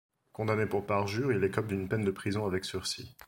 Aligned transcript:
Condamné 0.31 0.65
pour 0.65 0.87
parjure, 0.87 1.31
il 1.31 1.43
écope 1.43 1.67
d'une 1.67 1.87
peine 1.87 2.03
de 2.03 2.09
prison 2.09 2.47
avec 2.47 2.65
sursis. 2.65 3.15